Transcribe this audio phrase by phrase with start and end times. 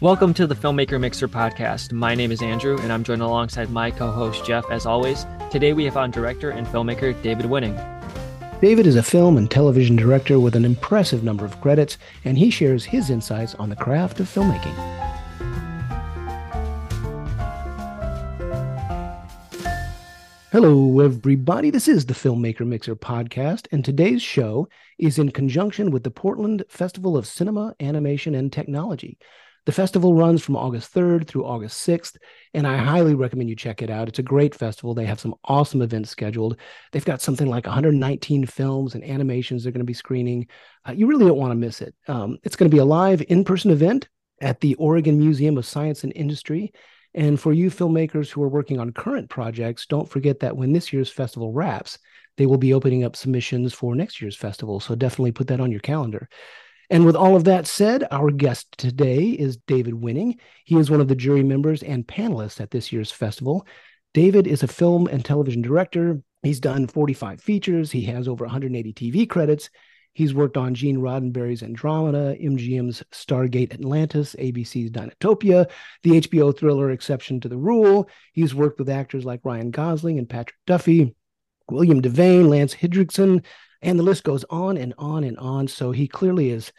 [0.00, 1.90] Welcome to the Filmmaker Mixer podcast.
[1.90, 5.26] My name is Andrew, and I'm joined alongside my co host, Jeff, as always.
[5.50, 7.76] Today we have on director and filmmaker David Winning.
[8.60, 12.48] David is a film and television director with an impressive number of credits, and he
[12.48, 14.72] shares his insights on the craft of filmmaking.
[20.52, 21.70] Hello, everybody.
[21.70, 26.62] This is the Filmmaker Mixer podcast, and today's show is in conjunction with the Portland
[26.68, 29.18] Festival of Cinema, Animation, and Technology.
[29.66, 32.16] The festival runs from August 3rd through August 6th,
[32.54, 34.08] and I highly recommend you check it out.
[34.08, 34.94] It's a great festival.
[34.94, 36.58] They have some awesome events scheduled.
[36.92, 40.46] They've got something like 119 films and animations they're going to be screening.
[40.86, 41.94] Uh, you really don't want to miss it.
[42.06, 44.08] Um, it's going to be a live in person event
[44.40, 46.72] at the Oregon Museum of Science and Industry.
[47.14, 50.92] And for you filmmakers who are working on current projects, don't forget that when this
[50.92, 51.98] year's festival wraps,
[52.36, 54.78] they will be opening up submissions for next year's festival.
[54.80, 56.28] So definitely put that on your calendar.
[56.90, 60.38] And with all of that said, our guest today is David Winning.
[60.64, 63.66] He is one of the jury members and panelists at this year's festival.
[64.14, 66.22] David is a film and television director.
[66.42, 67.90] He's done 45 features.
[67.90, 69.68] He has over 180 TV credits.
[70.14, 75.70] He's worked on Gene Roddenberry's Andromeda, MGM's Stargate Atlantis, ABC's Dinotopia,
[76.02, 78.08] the HBO thriller Exception to the Rule.
[78.32, 81.14] He's worked with actors like Ryan Gosling and Patrick Duffy,
[81.70, 83.42] William Devane, Lance Henriksen,
[83.82, 85.68] and the list goes on and on and on.
[85.68, 86.72] So he clearly is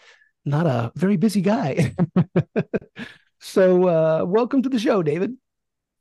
[0.46, 1.96] not a very busy guy.
[3.40, 5.36] so uh, welcome to the show, David.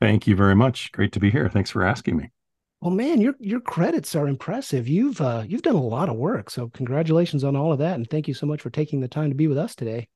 [0.00, 0.92] Thank you very much.
[0.92, 1.48] Great to be here.
[1.48, 2.30] Thanks for asking me.
[2.80, 4.86] Well, man, your your credits are impressive.
[4.86, 6.48] You've uh, you've done a lot of work.
[6.48, 9.30] So congratulations on all of that, and thank you so much for taking the time
[9.30, 10.06] to be with us today.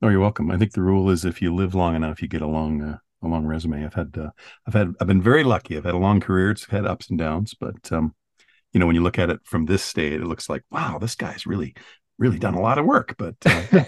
[0.00, 0.50] Oh, you're welcome.
[0.50, 2.98] I think the rule is if you live long enough, you get a long uh,
[3.22, 3.84] a long resume.
[3.84, 4.30] I've had uh,
[4.68, 5.76] I've had I've been very lucky.
[5.76, 6.52] I've had a long career.
[6.52, 8.14] It's had ups and downs, but um,
[8.72, 11.14] you know, when you look at it from this state, it looks like, wow, this
[11.14, 11.74] guy's really,
[12.18, 13.14] really done a lot of work.
[13.18, 13.62] But uh,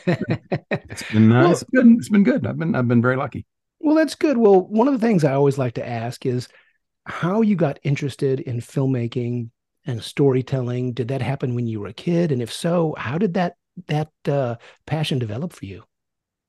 [0.71, 1.87] it's been uh, well, it's good.
[1.99, 2.47] It's been good.
[2.47, 3.47] I've been I've been very lucky.
[3.81, 4.37] Well, that's good.
[4.37, 6.49] Well, one of the things I always like to ask is
[7.07, 9.51] how you got interested in filmmaking
[9.87, 10.93] and storytelling.
[10.93, 12.33] Did that happen when you were a kid?
[12.33, 13.57] And if so, how did that
[13.89, 14.57] that uh,
[14.87, 15.85] passion develop for you?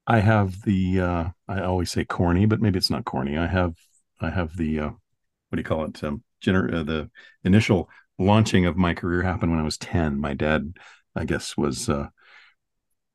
[0.08, 3.38] I have the uh, I always say corny, but maybe it's not corny.
[3.38, 3.76] I have
[4.22, 6.04] I have the uh, what do you call it?
[6.04, 7.10] Um, gener- uh, the
[7.44, 10.20] initial launching of my career happened when I was 10.
[10.20, 10.74] My dad,
[11.16, 12.08] I guess, was uh,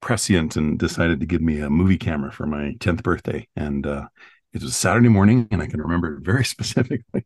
[0.01, 3.47] prescient and decided to give me a movie camera for my 10th birthday.
[3.57, 4.09] And uh,
[4.53, 7.25] it was Saturday morning, and I can remember it very specifically.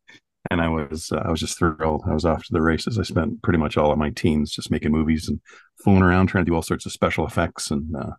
[0.51, 2.03] And I was uh, I was just thrilled.
[2.07, 2.99] I was off to the races.
[2.99, 5.41] I spent pretty much all of my teens just making movies and
[5.83, 8.11] fooling around, trying to do all sorts of special effects and uh,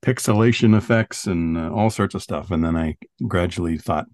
[0.00, 2.52] pixelation effects and uh, all sorts of stuff.
[2.52, 4.06] And then I gradually thought,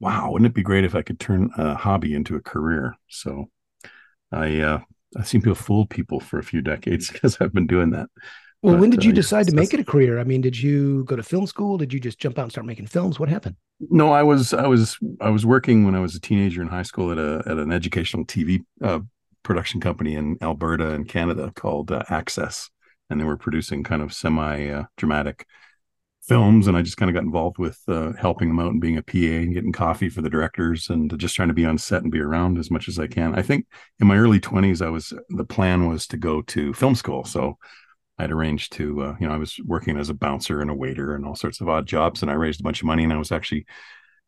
[0.00, 2.96] wow, wouldn't it be great if I could turn a hobby into a career?
[3.08, 3.48] So
[4.32, 4.80] I uh,
[5.16, 8.08] I seem to have fooled people for a few decades because I've been doing that.
[8.62, 10.18] Well, but, when did you uh, decide to make it a career?
[10.18, 11.78] I mean, did you go to film school?
[11.78, 13.20] Did you just jump out and start making films?
[13.20, 13.56] What happened?
[13.80, 16.82] No, I was I was I was working when I was a teenager in high
[16.82, 19.00] school at a at an educational TV uh,
[19.44, 22.68] production company in Alberta in Canada called uh, Access,
[23.08, 25.46] and they were producing kind of semi uh, dramatic
[26.28, 28.98] films and I just kind of got involved with uh, helping them out and being
[28.98, 32.02] a PA and getting coffee for the directors and just trying to be on set
[32.02, 33.34] and be around as much as I can.
[33.34, 33.66] I think
[33.98, 37.24] in my early 20s I was the plan was to go to film school.
[37.24, 37.56] So
[38.18, 41.14] I'd arranged to uh, you know I was working as a bouncer and a waiter
[41.14, 43.18] and all sorts of odd jobs and I raised a bunch of money and I
[43.18, 43.64] was actually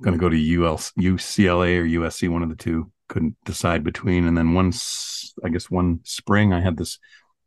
[0.03, 4.27] going to go to UL, UCLA or USC one of the two couldn't decide between
[4.27, 6.99] and then once I guess one spring I had this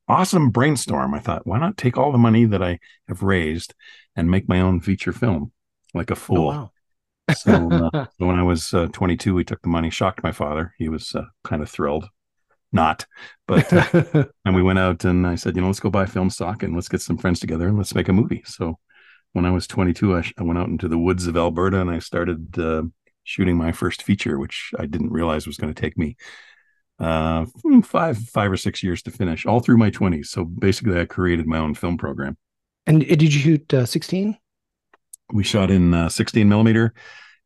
[0.07, 1.13] awesome brainstorm.
[1.13, 3.73] I thought, why not take all the money that I have raised
[4.15, 5.51] and make my own feature film
[5.93, 6.49] like a fool?
[6.49, 6.71] Oh, wow.
[7.35, 10.73] so, uh, when I was uh, 22, we took the money, shocked my father.
[10.77, 12.07] He was uh, kind of thrilled,
[12.71, 13.05] not,
[13.47, 16.29] but, uh, and we went out and I said, you know, let's go buy film
[16.29, 18.43] stock and let's get some friends together and let's make a movie.
[18.45, 18.77] So
[19.33, 21.89] when I was 22, I, sh- I went out into the woods of Alberta and
[21.89, 22.83] I started uh,
[23.23, 26.17] shooting my first feature, which I didn't realize was going to take me
[26.99, 30.29] uh, hmm, five five or six years to finish, all through my twenties.
[30.29, 32.37] So basically, I created my own film program.
[32.85, 34.37] And did you shoot uh, sixteen?
[35.31, 36.93] we shot in uh, sixteen millimeter,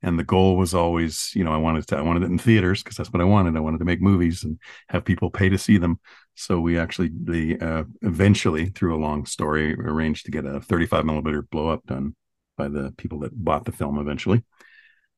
[0.02, 2.84] and the goal was always, you know, I wanted to I wanted it in theaters
[2.84, 3.56] because that's what I wanted.
[3.56, 6.00] I wanted to make movies and have people pay to see them.
[6.36, 11.06] So we actually the uh, eventually, through a long story, arranged to get a thirty-five
[11.06, 12.16] millimeter blow up done
[12.58, 14.44] by the people that bought the film eventually.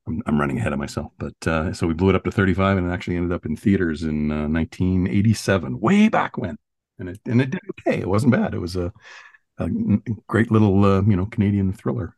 [0.08, 2.78] I'm, I'm running ahead of myself, but uh, so we blew it up to 35,
[2.78, 6.58] and it actually ended up in theaters in uh, 1987, way back when,
[6.98, 8.00] and it and it did okay.
[8.00, 8.54] It wasn't bad.
[8.54, 8.92] It was a,
[9.60, 9.70] a
[10.28, 12.16] great little uh, you know Canadian thriller,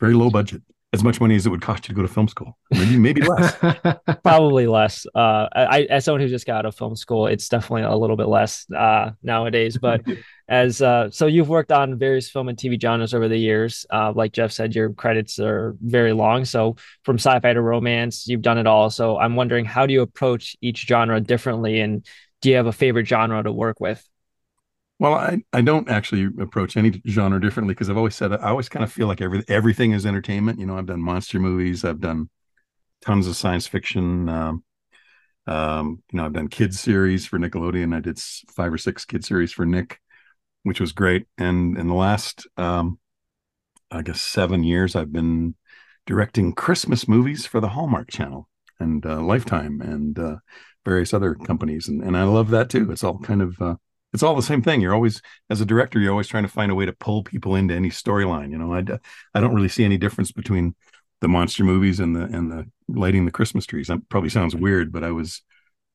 [0.00, 0.62] very low budget.
[0.94, 2.58] as much money as it would cost you to go to film school.
[2.70, 3.56] Maybe maybe less.
[4.24, 5.06] Probably less.
[5.14, 8.16] Uh, I as someone who just got out of film school, it's definitely a little
[8.16, 9.78] bit less uh, nowadays.
[9.78, 10.02] But
[10.48, 13.86] as uh, so, you've worked on various film and TV genres over the years.
[13.90, 16.44] Uh, like Jeff said, your credits are very long.
[16.44, 18.90] So from sci-fi to romance, you've done it all.
[18.90, 22.06] So I'm wondering, how do you approach each genre differently, and
[22.42, 24.06] do you have a favorite genre to work with?
[25.02, 28.68] Well, I, I don't actually approach any genre differently because I've always said I always
[28.68, 30.60] kind of feel like every everything is entertainment.
[30.60, 32.30] You know, I've done monster movies, I've done
[33.04, 34.28] tons of science fiction.
[34.28, 34.64] Um,
[35.48, 37.92] um, you know, I've done kids series for Nickelodeon.
[37.92, 38.16] I did
[38.54, 39.98] five or six kid series for Nick,
[40.62, 41.26] which was great.
[41.36, 43.00] And in the last, um,
[43.90, 45.56] I guess, seven years, I've been
[46.06, 50.36] directing Christmas movies for the Hallmark Channel and uh, Lifetime and uh,
[50.84, 52.92] various other companies, and and I love that too.
[52.92, 53.74] It's all kind of uh,
[54.12, 54.80] it's all the same thing.
[54.80, 57.54] You're always, as a director, you're always trying to find a way to pull people
[57.54, 58.50] into any storyline.
[58.50, 58.84] You know, I,
[59.34, 60.74] I don't really see any difference between
[61.20, 63.86] the monster movies and the and the lighting the Christmas trees.
[63.86, 65.42] That probably sounds weird, but I was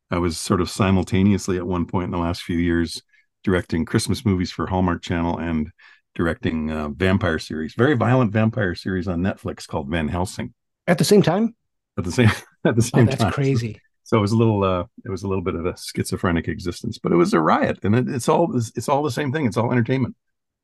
[0.09, 3.01] I was sort of simultaneously at one point in the last few years
[3.43, 5.69] directing Christmas movies for Hallmark Channel and
[6.15, 10.53] directing a vampire series, very violent vampire series on Netflix called Van Helsing.
[10.87, 11.55] At the same time.
[11.97, 12.29] At the same
[12.65, 13.31] at the oh, same oh, that's time.
[13.31, 16.48] crazy so it was a little uh it was a little bit of a schizophrenic
[16.48, 19.45] existence but it was a riot and it, it's all it's all the same thing.
[19.45, 20.15] It's all entertainment.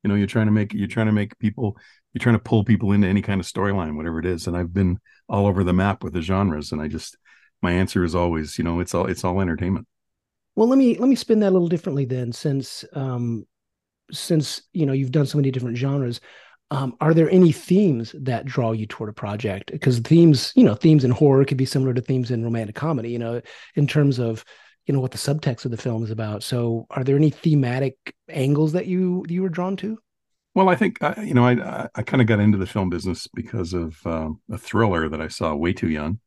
[0.02, 1.78] You know you're trying to make you're trying to make people
[2.14, 4.74] you're trying to pull people into any kind of storyline whatever it is and i've
[4.74, 7.18] been all over the map with the genres and i just
[7.62, 9.88] my answer is always you know it's all it's all entertainment.
[10.56, 13.46] Well let me let me spin that a little differently then since um
[14.12, 16.22] since you know you've done so many different genres
[16.74, 19.72] um, are there any themes that draw you toward a project?
[19.72, 23.12] Because themes, you know, themes in horror could be similar to themes in romantic comedy,
[23.12, 23.42] you know,
[23.76, 24.44] in terms of,
[24.88, 26.42] you know, what the subtext of the film is about.
[26.42, 27.96] So, are there any thematic
[28.28, 30.00] angles that you you were drawn to?
[30.56, 33.28] Well, I think uh, you know, I I kind of got into the film business
[33.28, 36.20] because of um, a thriller that I saw way too young,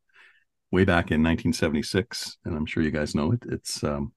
[0.71, 3.43] way back in 1976, and I'm sure you guys know it.
[3.49, 4.13] It's um,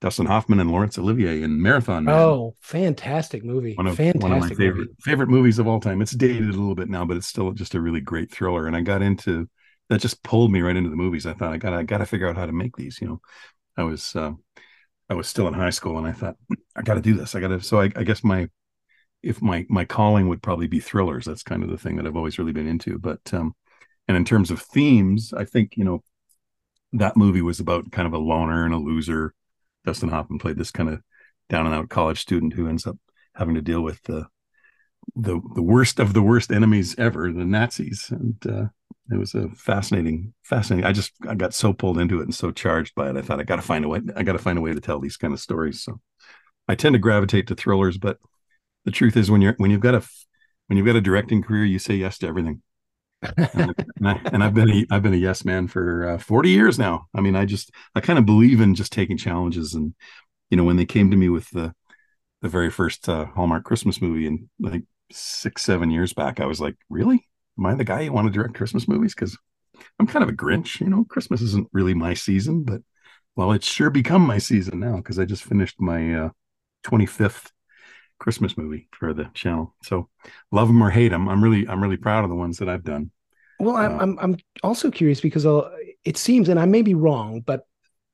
[0.00, 2.14] Dustin Hoffman and Laurence Olivier in Marathon Man.
[2.14, 3.74] Oh, fantastic movie!
[3.74, 4.94] One of, fantastic one of my favorite movie.
[5.00, 6.00] favorite movies of all time.
[6.00, 8.66] It's dated a little bit now, but it's still just a really great thriller.
[8.66, 9.48] And I got into
[9.88, 11.26] that just pulled me right into the movies.
[11.26, 13.00] I thought I got I got to figure out how to make these.
[13.00, 13.20] You know,
[13.76, 14.32] I was uh,
[15.10, 16.36] I was still in high school, and I thought
[16.76, 17.34] I got to do this.
[17.34, 17.60] I got to.
[17.60, 18.48] So I, I guess my
[19.22, 21.24] if my my calling would probably be thrillers.
[21.24, 22.98] That's kind of the thing that I've always really been into.
[22.98, 23.54] But um,
[24.06, 26.04] and in terms of themes, I think you know
[26.92, 29.34] that movie was about kind of a loner and a loser
[29.84, 31.00] Dustin Hoffman played this kind of
[31.48, 32.96] down and out college student who ends up
[33.34, 34.26] having to deal with the
[35.16, 38.66] the the worst of the worst enemies ever, the Nazis, and uh,
[39.10, 40.84] it was a fascinating, fascinating.
[40.84, 43.16] I just I got so pulled into it and so charged by it.
[43.16, 44.00] I thought I got to find a way.
[44.16, 45.82] I got to find a way to tell these kind of stories.
[45.82, 46.00] So
[46.68, 48.18] I tend to gravitate to thrillers, but
[48.84, 50.06] the truth is when you're when you've got a
[50.66, 52.62] when you've got a directing career, you say yes to everything
[53.22, 53.74] and,
[54.04, 57.06] I, and I've been a, I've been a yes man for uh, 40 years now.
[57.14, 59.94] I mean, I just I kind of believe in just taking challenges, and
[60.50, 61.74] you know, when they came to me with the
[62.42, 66.60] the very first uh, Hallmark Christmas movie and like six seven years back, I was
[66.60, 67.26] like, really?
[67.58, 69.14] Am I the guy you want to direct Christmas movies?
[69.14, 69.36] Because
[69.98, 70.80] I'm kind of a Grinch.
[70.80, 72.82] You know, Christmas isn't really my season, but
[73.36, 76.28] well, it's sure become my season now because I just finished my uh,
[76.84, 77.50] 25th
[78.18, 79.74] Christmas movie for the channel.
[79.82, 80.08] So
[80.50, 82.84] love them or hate them, I'm really I'm really proud of the ones that I've
[82.84, 83.10] done.
[83.60, 85.68] Well, I'm uh, I'm, I'm also curious because uh,
[86.04, 87.66] it seems, and I may be wrong, but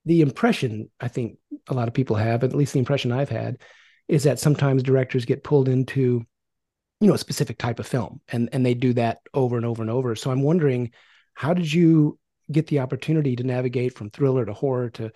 [0.05, 3.59] the impression I think a lot of people have, at least the impression I've had,
[4.09, 6.25] is that sometimes directors get pulled into,
[7.01, 9.82] you know, a specific type of film, and and they do that over and over
[9.82, 10.15] and over.
[10.17, 10.93] So I'm wondering,
[11.34, 12.19] how did you
[12.51, 15.11] get the opportunity to navigate from thriller to horror to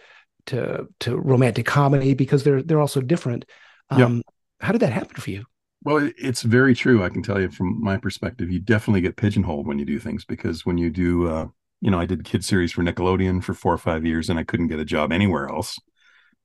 [0.46, 3.44] to to romantic comedy because they're they're also different.
[3.90, 4.26] Um, yep.
[4.60, 5.44] How did that happen for you?
[5.82, 7.04] Well, it's very true.
[7.04, 10.24] I can tell you from my perspective, you definitely get pigeonholed when you do things
[10.24, 11.46] because when you do, uh,
[11.80, 14.44] you know, I did kid series for Nickelodeon for four or five years, and I
[14.44, 15.78] couldn't get a job anywhere else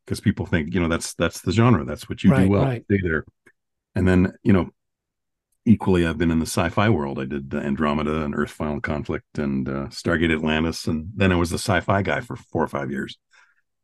[0.06, 2.66] because people think, you know, that's that's the genre, that's what you right, do well,
[2.66, 2.84] right.
[2.86, 3.26] stay there.
[3.96, 4.70] And then, you know,
[5.66, 7.20] equally, I've been in the sci-fi world.
[7.20, 11.50] I did Andromeda and Earth Final Conflict and uh, Stargate Atlantis, and then I was
[11.50, 13.18] the sci-fi guy for four or five years.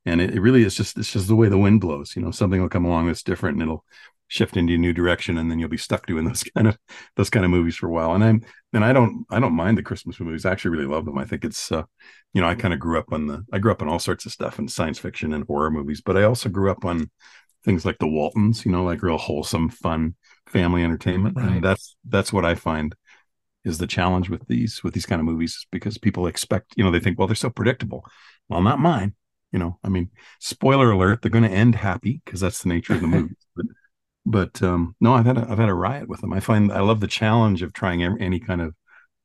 [0.06, 2.16] And it, it really is just it's just the way the wind blows.
[2.16, 3.86] You know, something will come along that's different, and it'll
[4.30, 6.78] shift into a new direction and then you'll be stuck doing those kind of
[7.18, 8.14] those kind of movies for a while.
[8.14, 8.42] And i'm
[8.74, 10.46] and i don't i don't mind the christmas movies.
[10.46, 11.18] I actually really love them.
[11.18, 11.84] I think it's uh
[12.34, 14.26] you know i kind of grew up on the i grew up on all sorts
[14.26, 17.10] of stuff in science fiction and horror movies but i also grew up on
[17.66, 20.16] things like the waltons you know like real wholesome fun
[20.48, 21.36] family entertainment.
[21.36, 21.48] Right.
[21.50, 22.96] and that's that's what i find
[23.66, 26.92] is the challenge with these with these kind of movies because people expect you know
[26.92, 28.06] they think well they're so predictable.
[28.48, 29.16] Well not mine
[29.52, 29.80] you know.
[29.84, 30.10] I mean
[30.40, 33.66] spoiler alert they're going to end happy because that's the nature of the movie but
[34.30, 36.34] but um, no, I've had a, I've had a riot with them.
[36.34, 38.76] I find I love the challenge of trying any kind of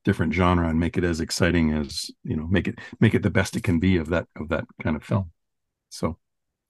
[0.04, 3.30] different genre and make it as exciting as you know make it make it the
[3.30, 5.30] best it can be of that of that kind of film.
[5.90, 6.18] So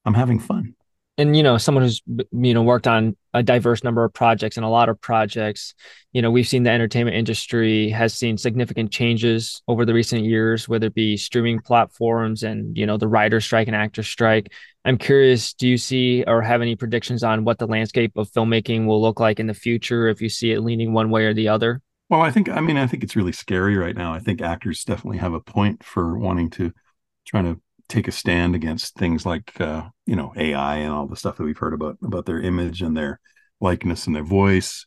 [0.05, 0.75] i'm having fun
[1.16, 2.02] and you know someone who's
[2.33, 5.75] you know worked on a diverse number of projects and a lot of projects
[6.12, 10.68] you know we've seen the entertainment industry has seen significant changes over the recent years
[10.68, 14.52] whether it be streaming platforms and you know the writer strike and actor strike
[14.85, 18.87] i'm curious do you see or have any predictions on what the landscape of filmmaking
[18.87, 21.49] will look like in the future if you see it leaning one way or the
[21.49, 21.80] other
[22.11, 24.12] well, I think I mean I think it's really scary right now.
[24.12, 26.71] I think actors definitely have a point for wanting to
[27.25, 31.17] trying to take a stand against things like uh, you know AI and all the
[31.17, 33.21] stuff that we've heard about about their image and their
[33.61, 34.85] likeness and their voice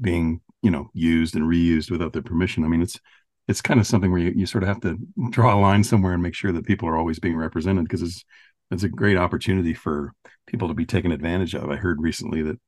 [0.00, 2.64] being you know used and reused without their permission.
[2.64, 2.98] I mean it's
[3.48, 4.96] it's kind of something where you, you sort of have to
[5.30, 8.24] draw a line somewhere and make sure that people are always being represented because it's
[8.70, 10.12] it's a great opportunity for
[10.46, 11.70] people to be taken advantage of.
[11.70, 12.60] I heard recently that,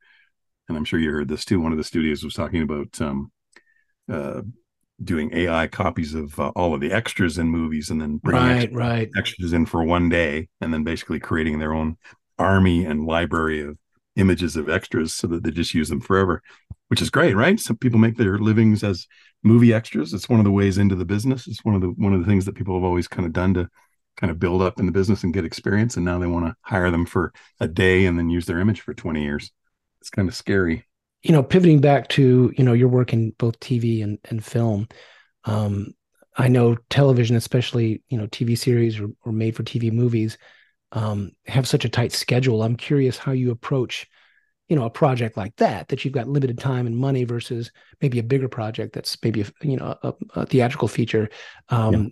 [0.68, 1.60] and I'm sure you heard this too.
[1.60, 3.30] One of the studios was talking about um,
[4.10, 4.42] uh,
[5.04, 8.62] doing AI copies of uh, all of the extras in movies and then bringing right,
[8.62, 9.10] extras, right.
[9.16, 11.96] extras in for one day and then basically creating their own
[12.38, 13.78] army and library of
[14.16, 16.42] images of extras so that they just use them forever,
[16.88, 17.58] which is great, right?
[17.58, 19.06] Some people make their livings as
[19.42, 20.12] movie extras.
[20.12, 21.46] It's one of the ways into the business.
[21.46, 23.54] It's one of the one of the things that people have always kind of done
[23.54, 23.68] to
[24.16, 25.96] kind of build up in the business and get experience.
[25.96, 28.82] And now they want to hire them for a day and then use their image
[28.82, 29.50] for 20 years.
[30.00, 30.84] It's kind of scary
[31.22, 34.88] you know, pivoting back to you know your work in both TV and and film,
[35.44, 35.94] um,
[36.36, 40.36] I know television, especially you know TV series or, or made for TV movies,
[40.92, 42.62] um, have such a tight schedule.
[42.62, 44.08] I'm curious how you approach,
[44.68, 48.18] you know, a project like that that you've got limited time and money versus maybe
[48.18, 51.28] a bigger project that's maybe a, you know a, a theatrical feature.
[51.68, 52.08] Um, yeah.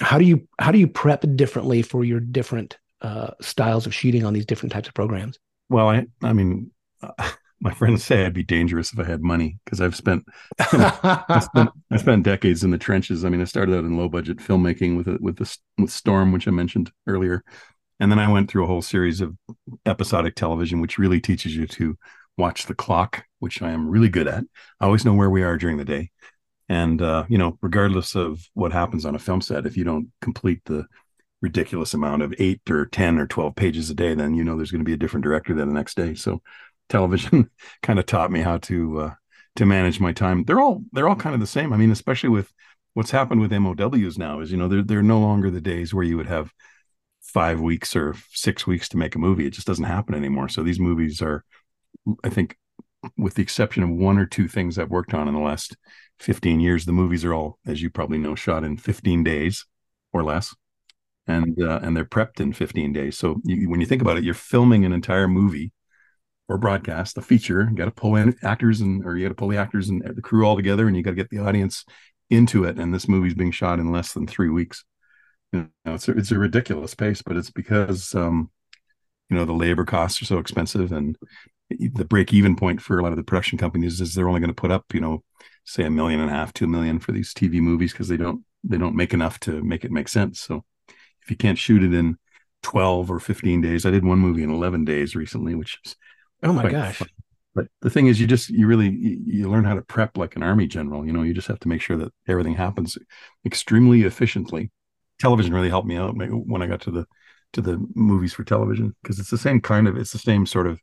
[0.00, 4.24] How do you how do you prep differently for your different uh, styles of shooting
[4.24, 5.38] on these different types of programs?
[5.68, 6.72] Well, I I mean.
[7.00, 10.24] Uh my friends say I'd be dangerous if I had money because I've spent,
[10.58, 13.24] I spent I spent decades in the trenches.
[13.24, 16.32] I mean, I started out in low budget filmmaking with a, with the with Storm,
[16.32, 17.42] which I mentioned earlier,
[17.98, 19.36] and then I went through a whole series of
[19.86, 21.96] episodic television, which really teaches you to
[22.36, 24.44] watch the clock, which I am really good at.
[24.80, 26.10] I always know where we are during the day,
[26.68, 30.12] and uh, you know, regardless of what happens on a film set, if you don't
[30.20, 30.86] complete the
[31.40, 34.70] ridiculous amount of eight or ten or twelve pages a day, then you know there's
[34.70, 36.14] going to be a different director than the next day.
[36.14, 36.40] So
[36.88, 37.50] television
[37.82, 39.14] kind of taught me how to uh,
[39.56, 40.44] to manage my time.
[40.44, 41.72] They're all they're all kind of the same.
[41.72, 42.52] I mean, especially with
[42.94, 46.04] what's happened with MOWs now is you know they're they're no longer the days where
[46.04, 46.52] you would have
[47.22, 49.46] five weeks or six weeks to make a movie.
[49.46, 50.48] It just doesn't happen anymore.
[50.48, 51.44] So these movies are,
[52.24, 52.56] I think,
[53.16, 55.76] with the exception of one or two things I've worked on in the last
[56.20, 59.66] 15 years, the movies are all, as you probably know, shot in 15 days
[60.12, 60.54] or less.
[61.26, 63.18] And uh, and they're prepped in 15 days.
[63.18, 65.72] So you, when you think about it, you're filming an entire movie
[66.48, 69.34] or broadcast a feature you got to pull in actors and or you got to
[69.34, 71.84] pull the actors and the crew all together and you got to get the audience
[72.30, 74.84] into it and this movie's being shot in less than three weeks.
[75.52, 78.50] You know it's a, it's a ridiculous pace but it's because um
[79.30, 81.16] you know the labor costs are so expensive and
[81.70, 84.48] the break even point for a lot of the production companies is they're only going
[84.48, 85.22] to put up you know
[85.64, 88.42] say a million and a half two million for these tv movies because they don't
[88.64, 90.40] they don't make enough to make it make sense.
[90.40, 90.64] So
[91.22, 92.16] if you can't shoot it in
[92.62, 95.94] 12 or 15 days i did one movie in 11 days recently which is
[96.42, 96.96] Oh my gosh.
[96.96, 97.08] Fun.
[97.54, 100.36] But the thing is, you just, you really, you, you learn how to prep like
[100.36, 101.04] an army general.
[101.04, 102.96] You know, you just have to make sure that everything happens
[103.44, 104.70] extremely efficiently.
[105.18, 107.06] Television really helped me out when I got to the,
[107.54, 110.66] to the movies for television because it's the same kind of, it's the same sort
[110.66, 110.80] of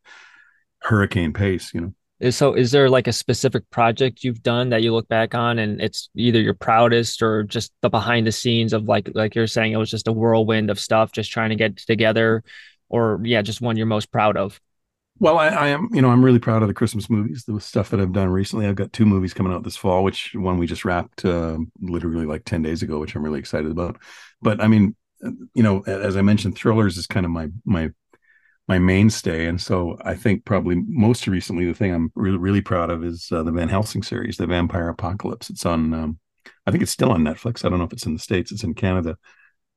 [0.82, 1.94] hurricane pace, you know
[2.32, 5.82] so is there like a specific project you've done that you look back on and
[5.82, 9.74] it's either your proudest or just the behind the scenes of like like you're saying
[9.74, 12.44] it was just a whirlwind of stuff just trying to get together
[12.88, 14.60] or yeah just one you're most proud of
[15.20, 17.90] well, I, I, am, you know, I'm really proud of the Christmas movies, the stuff
[17.90, 18.68] that I've done recently.
[18.68, 22.26] I've got two movies coming out this fall, which one we just wrapped uh, literally
[22.26, 23.98] like 10 days ago, which I'm really excited about.
[24.42, 24.96] But I mean,
[25.54, 27.92] you know, as I mentioned, thrillers is kind of my, my,
[28.68, 29.46] my mainstay.
[29.46, 33.30] And so I think probably most recently, the thing I'm really, really proud of is
[33.32, 35.50] uh, the Van Helsing series, The Vampire Apocalypse.
[35.50, 36.20] It's on, um,
[36.68, 37.64] I think it's still on Netflix.
[37.64, 39.18] I don't know if it's in the States, it's in Canada.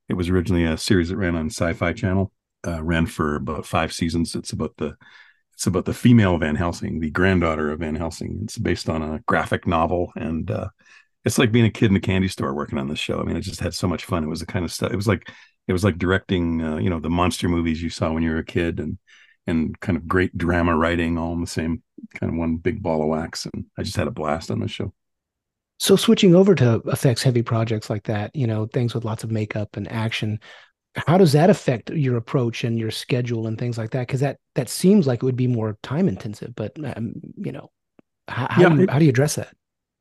[0.08, 2.32] It was originally a series that ran on Sci Fi Channel,
[2.66, 4.34] uh, ran for about five seasons.
[4.34, 4.96] It's about the
[5.58, 8.42] it's about the female Van Helsing, the granddaughter of Van Helsing.
[8.44, 10.68] It's based on a graphic novel, and uh,
[11.24, 13.18] it's like being a kid in a candy store working on this show.
[13.18, 14.22] I mean, I just had so much fun.
[14.22, 14.92] It was the kind of stuff.
[14.92, 15.28] It was like
[15.66, 18.38] it was like directing, uh, you know, the monster movies you saw when you were
[18.38, 18.98] a kid, and
[19.48, 21.82] and kind of great drama writing, all in the same
[22.14, 23.44] kind of one big ball of wax.
[23.46, 24.94] And I just had a blast on this show.
[25.80, 29.32] So switching over to effects heavy projects like that, you know, things with lots of
[29.32, 30.38] makeup and action,
[30.96, 34.38] how does that affect your approach and your schedule and things like that because that
[34.54, 37.70] that seems like it would be more time intensive but um, you know
[38.26, 39.52] how, how, yeah, do you, how do you address that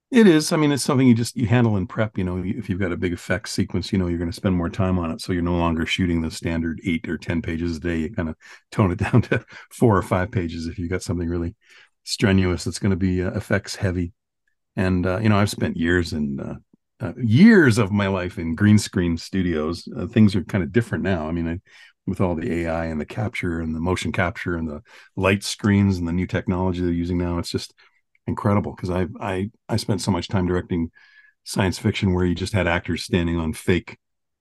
[0.09, 0.53] It is.
[0.53, 2.17] I mean, it's something you just you handle in prep.
[2.17, 4.55] You know, if you've got a big effects sequence, you know you're going to spend
[4.55, 5.19] more time on it.
[5.19, 7.97] So you're no longer shooting the standard eight or ten pages a day.
[7.97, 8.35] You kind of
[8.71, 11.55] tone it down to four or five pages if you've got something really
[12.03, 14.13] strenuous that's going to be uh, effects heavy.
[14.77, 16.55] And uh, you know, I've spent years in uh,
[16.99, 19.87] uh, years of my life in green screen studios.
[19.95, 21.27] Uh, things are kind of different now.
[21.27, 21.59] I mean, I,
[22.07, 24.81] with all the AI and the capture and the motion capture and the
[25.15, 27.73] light screens and the new technology they're using now, it's just
[28.25, 30.91] incredible because I I I spent so much time directing
[31.43, 33.97] science fiction where you just had actors standing on fake,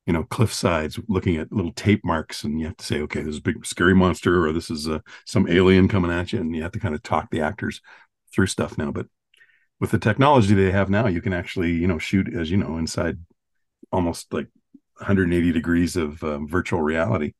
[0.06, 3.20] you know, cliff sides looking at little tape marks, and you have to say, okay,
[3.20, 6.40] this is a big scary monster, or this is uh, some alien coming at you,
[6.40, 7.80] and you have to kind of talk the actors
[8.34, 8.90] through stuff now.
[8.90, 9.06] But
[9.80, 12.78] with the technology they have now, you can actually, you know, shoot as you know
[12.78, 13.18] inside
[13.92, 14.48] almost like
[14.98, 17.32] 180 degrees of uh, virtual reality,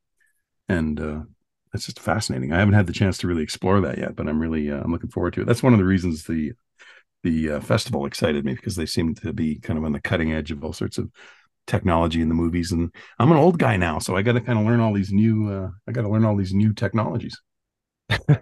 [0.69, 1.21] and uh,
[1.73, 2.53] it's just fascinating.
[2.53, 4.93] I haven't had the chance to really explore that yet, but I'm really uh, I'm
[4.93, 5.47] looking forward to it.
[5.47, 6.53] That's one of the reasons the
[7.23, 10.33] the uh, festival excited me because they seem to be kind of on the cutting
[10.33, 11.11] edge of all sorts of
[11.67, 12.71] technology in the movies.
[12.71, 15.13] And I'm an old guy now, so I got to kind of learn all these
[15.13, 17.41] new uh, I got to learn all these new technologies.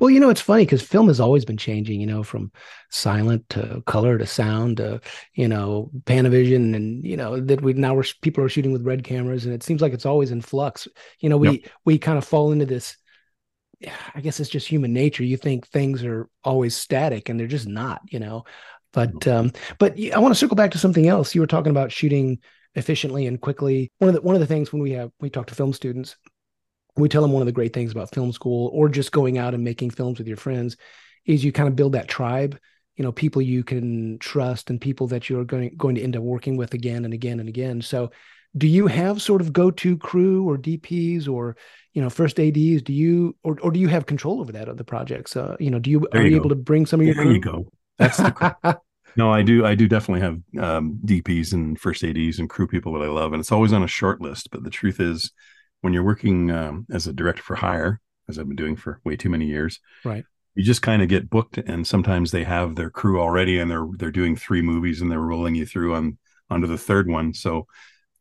[0.00, 2.52] well, you know, it's funny because film has always been changing, you know, from
[2.90, 5.00] silent to color to sound to,
[5.34, 9.04] you know, Panavision and, you know, that we now we're people are shooting with red
[9.04, 10.86] cameras and it seems like it's always in flux.
[11.20, 11.70] You know, we yep.
[11.84, 12.96] we kind of fall into this
[14.14, 15.24] I guess it's just human nature.
[15.24, 18.44] You think things are always static and they're just not, you know.
[18.92, 21.34] But um but I want to circle back to something else.
[21.34, 22.38] You were talking about shooting
[22.74, 23.90] efficiently and quickly.
[23.98, 26.16] One of the one of the things when we have we talk to film students
[26.96, 29.54] we tell them one of the great things about film school or just going out
[29.54, 30.76] and making films with your friends
[31.26, 32.58] is you kind of build that tribe
[32.96, 36.22] you know people you can trust and people that you're going going to end up
[36.22, 37.82] working with again and again and again.
[37.82, 38.10] So
[38.56, 41.56] do you have sort of go-to crew or dps or
[41.92, 44.76] you know first ads do you or, or do you have control over that of
[44.76, 45.36] the projects?
[45.36, 47.14] Uh, you know do you there are you, you able to bring some of your
[47.14, 47.34] there crew?
[47.34, 47.66] you go.
[47.98, 48.80] That's the
[49.16, 52.92] no i do i do definitely have um, dps and first ads and crew people
[52.92, 55.30] that i love and it's always on a short list but the truth is
[55.84, 59.16] when you're working um, as a director for hire, as I've been doing for way
[59.16, 60.24] too many years, right?
[60.54, 63.86] You just kind of get booked, and sometimes they have their crew already, and they're
[63.98, 66.16] they're doing three movies, and they're rolling you through on
[66.48, 67.34] onto the third one.
[67.34, 67.66] So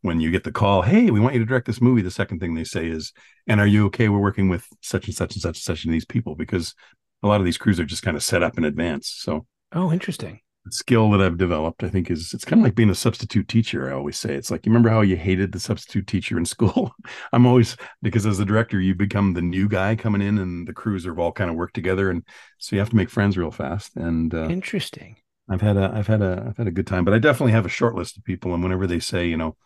[0.02, 2.39] when you get the call, hey, we want you to direct this movie, the second
[2.41, 3.13] thing they say is,
[3.47, 4.10] and are you okay?
[4.10, 6.76] We're working with such and such and such and such and these people because
[7.23, 9.08] a lot of these crews are just kind of set up in advance.
[9.08, 12.89] So oh, interesting skill that I've developed, I think, is it's kind of like being
[12.89, 13.89] a substitute teacher.
[13.89, 16.93] I always say it's like you remember how you hated the substitute teacher in school.
[17.32, 20.73] I'm always because as a director, you become the new guy coming in, and the
[20.73, 22.23] crews have all kind of worked together, and
[22.58, 23.95] so you have to make friends real fast.
[23.95, 25.17] And uh, interesting.
[25.49, 27.65] I've had a I've had a I've had a good time, but I definitely have
[27.65, 29.58] a short list of people, and whenever they say, you know,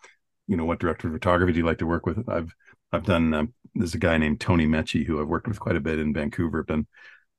[0.46, 2.28] you know, what director of photography do you like to work with?
[2.28, 2.52] I've
[2.92, 3.34] I've done.
[3.34, 6.12] Um, there's a guy named Tony Mecci who I've worked with quite a bit in
[6.12, 6.60] Vancouver.
[6.60, 6.86] I've done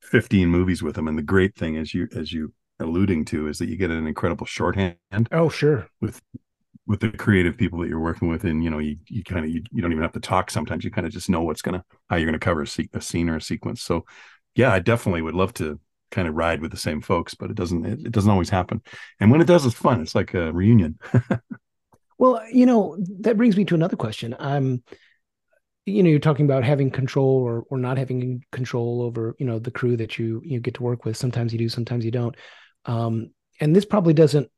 [0.02, 3.58] 15 movies with him, and the great thing is you as you alluding to is
[3.58, 4.96] that you get an incredible shorthand.
[5.32, 5.86] Oh, sure.
[6.00, 6.20] With
[6.86, 9.50] with the creative people that you're working with, and you know, you you kind of
[9.50, 10.50] you, you don't even have to talk.
[10.50, 13.00] Sometimes you kind of just know what's gonna how you're gonna cover a, se- a
[13.00, 13.82] scene or a sequence.
[13.82, 14.04] So,
[14.54, 15.78] yeah, I definitely would love to
[16.10, 18.82] kind of ride with the same folks, but it doesn't it, it doesn't always happen.
[19.20, 20.00] And when it does, it's fun.
[20.00, 20.98] It's like a reunion.
[22.18, 24.34] well, you know, that brings me to another question.
[24.38, 24.82] I'm
[25.86, 29.58] you know you're talking about having control or or not having control over you know
[29.58, 32.36] the crew that you you get to work with sometimes you do sometimes you don't
[32.84, 34.50] um, and this probably doesn't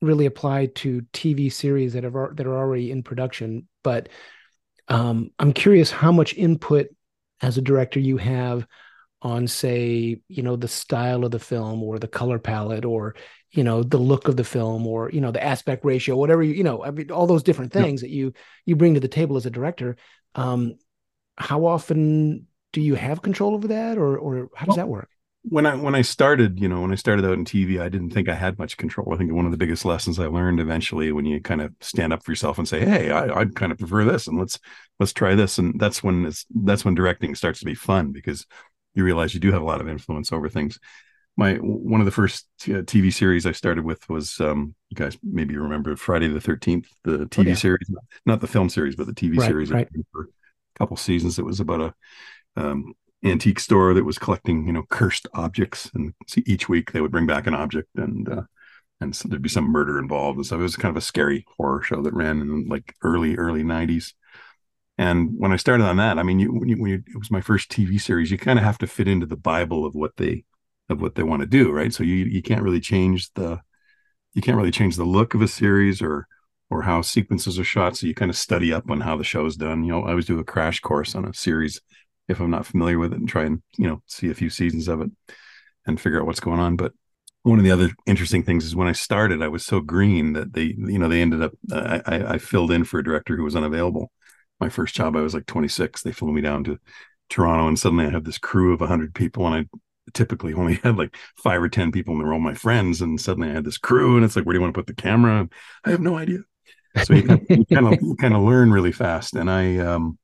[0.00, 3.68] really apply to TV series that are that are already in production.
[3.84, 4.08] But
[4.88, 6.88] um, I'm curious how much input
[7.40, 8.66] as a director you have
[9.22, 13.14] on, say, you know, the style of the film or the color palette or
[13.52, 16.54] you know the look of the film or you know the aspect ratio whatever you
[16.54, 18.08] you know i mean all those different things yep.
[18.08, 18.32] that you
[18.64, 19.96] you bring to the table as a director
[20.34, 20.74] um
[21.36, 25.10] how often do you have control over that or or how does well, that work
[25.42, 28.10] when I when I started, you know, when I started out in TV, I didn't
[28.10, 29.14] think I had much control.
[29.14, 32.12] I think one of the biggest lessons I learned eventually when you kind of stand
[32.12, 34.58] up for yourself and say, "Hey, I, I kind of prefer this, and let's
[34.98, 38.46] let's try this," and that's when it's that's when directing starts to be fun because
[38.94, 40.78] you realize you do have a lot of influence over things.
[41.36, 45.56] My one of the first TV series I started with was um, you guys maybe
[45.56, 47.54] remember Friday the Thirteenth, the TV oh, yeah.
[47.54, 47.90] series,
[48.26, 49.70] not the film series, but the TV right, series.
[49.70, 49.88] Right.
[50.12, 51.94] For a couple seasons, it was about a
[52.56, 55.90] um, antique store that was collecting, you know, cursed objects.
[55.94, 56.14] And
[56.46, 58.42] each week they would bring back an object and, uh,
[59.00, 60.36] and so there'd be some murder involved.
[60.36, 63.36] And so it was kind of a scary horror show that ran in like early,
[63.36, 64.12] early 90s.
[64.98, 67.30] And when I started on that, I mean, you, when, you, when you, it was
[67.30, 70.16] my first TV series, you kind of have to fit into the Bible of what
[70.18, 70.44] they
[70.90, 71.94] of what they want to do, right?
[71.94, 73.60] So you you can't really change the
[74.34, 76.26] you can't really change the look of a series or
[76.68, 77.96] or how sequences are shot.
[77.96, 79.84] So you kind of study up on how the show's done.
[79.84, 81.80] You know, I always do a crash course on a series
[82.30, 84.88] if I'm not familiar with it and try and, you know, see a few seasons
[84.88, 85.10] of it
[85.86, 86.76] and figure out what's going on.
[86.76, 86.92] But
[87.42, 90.52] one of the other interesting things is when I started, I was so green that
[90.52, 93.44] they, you know, they ended up, uh, I, I filled in for a director who
[93.44, 94.10] was unavailable.
[94.60, 96.02] My first job, I was like 26.
[96.02, 96.78] They flew me down to
[97.30, 99.78] Toronto, and suddenly I have this crew of 100 people, and I
[100.12, 103.00] typically only had like five or 10 people, and they're all my friends.
[103.00, 104.86] And suddenly I had this crew, and it's like, where do you want to put
[104.86, 105.48] the camera?
[105.84, 106.40] I have no idea.
[107.04, 109.34] So you, you kind of you kind of learn really fast.
[109.34, 110.18] And I, um,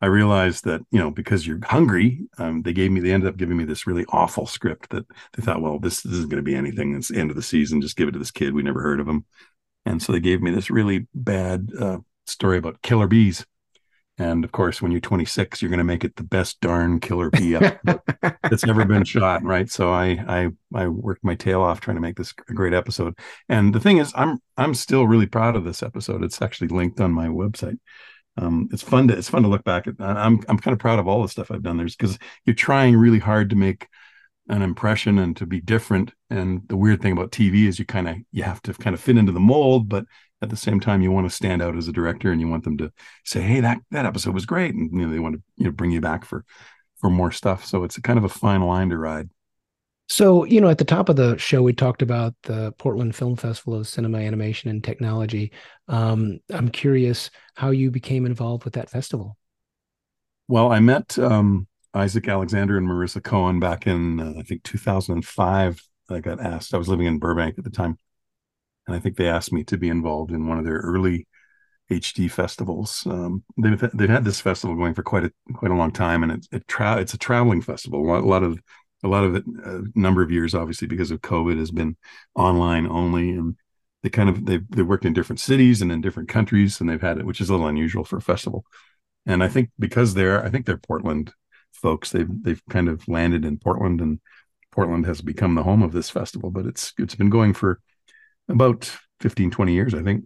[0.00, 3.36] I realized that you know because you're hungry, um, they gave me they ended up
[3.36, 6.42] giving me this really awful script that they thought, well, this, this isn't going to
[6.42, 6.94] be anything.
[6.94, 7.80] It's the end of the season.
[7.80, 8.54] Just give it to this kid.
[8.54, 9.24] We never heard of him,
[9.86, 13.46] and so they gave me this really bad uh, story about killer bees.
[14.18, 17.28] And of course, when you're 26, you're going to make it the best darn killer
[17.28, 19.70] bee that's ever been shot, right?
[19.70, 23.18] So I I I worked my tail off trying to make this a great episode.
[23.48, 26.22] And the thing is, I'm I'm still really proud of this episode.
[26.22, 27.78] It's actually linked on my website
[28.36, 29.94] um, it's fun to it's fun to look back at.
[29.98, 31.76] I'm I'm kind of proud of all the stuff I've done.
[31.76, 33.86] There's because you're trying really hard to make
[34.48, 36.12] an impression and to be different.
[36.30, 39.00] And the weird thing about TV is you kind of you have to kind of
[39.00, 40.04] fit into the mold, but
[40.42, 42.64] at the same time you want to stand out as a director and you want
[42.64, 42.92] them to
[43.24, 45.72] say, "Hey, that that episode was great," and you know they want to you know
[45.72, 46.44] bring you back for
[47.00, 47.64] for more stuff.
[47.64, 49.30] So it's a kind of a fine line to ride.
[50.08, 53.36] So, you know, at the top of the show, we talked about the Portland Film
[53.36, 55.52] Festival of Cinema, Animation, and Technology.
[55.88, 59.36] Um, I'm curious how you became involved with that festival.
[60.48, 65.82] Well, I met um, Isaac Alexander and Marissa Cohen back in, uh, I think, 2005.
[66.08, 67.98] I got asked, I was living in Burbank at the time.
[68.86, 71.26] And I think they asked me to be involved in one of their early
[71.90, 73.04] HD festivals.
[73.06, 76.32] Um, they've, they've had this festival going for quite a quite a long time, and
[76.32, 78.00] it's it tra- it's a traveling festival.
[78.00, 78.60] A lot, a lot of
[79.04, 81.96] a lot of it a number of years obviously because of covid has been
[82.34, 83.56] online only and
[84.02, 87.02] they kind of they've they worked in different cities and in different countries and they've
[87.02, 88.64] had it which is a little unusual for a festival.
[89.26, 91.32] And i think because they're i think they're portland
[91.72, 94.20] folks they've they've kind of landed in portland and
[94.70, 97.80] portland has become the home of this festival but it's it's been going for
[98.48, 100.24] about 15 20 years i think.